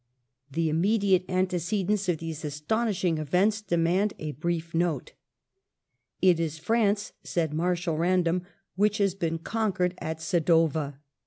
[0.49, 5.13] The immediate antecedents of these astound ing events demand a brief note.
[6.23, 10.95] It is France," said Mai*shal Random, '* which has been conquered at Sadowa."